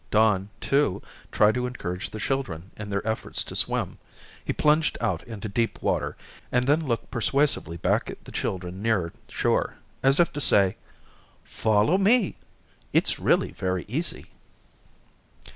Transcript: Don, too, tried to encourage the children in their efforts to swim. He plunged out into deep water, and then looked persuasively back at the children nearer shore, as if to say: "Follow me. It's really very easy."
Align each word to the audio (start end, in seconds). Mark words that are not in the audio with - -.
Don, 0.09 0.49
too, 0.59 0.99
tried 1.31 1.53
to 1.53 1.67
encourage 1.67 2.09
the 2.09 2.19
children 2.19 2.71
in 2.75 2.89
their 2.89 3.07
efforts 3.07 3.43
to 3.43 3.55
swim. 3.55 3.99
He 4.43 4.51
plunged 4.51 4.97
out 4.99 5.21
into 5.27 5.47
deep 5.47 5.79
water, 5.79 6.17
and 6.51 6.65
then 6.65 6.87
looked 6.87 7.11
persuasively 7.11 7.77
back 7.77 8.09
at 8.09 8.25
the 8.25 8.31
children 8.31 8.81
nearer 8.81 9.13
shore, 9.29 9.75
as 10.01 10.19
if 10.19 10.33
to 10.33 10.41
say: 10.41 10.75
"Follow 11.43 11.99
me. 11.99 12.35
It's 12.91 13.19
really 13.19 13.51
very 13.51 13.85
easy." 13.87 14.25